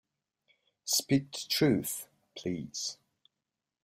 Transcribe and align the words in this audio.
Speak 0.83 1.31
the 1.31 1.45
truth, 1.47 2.07
please! 2.35 2.97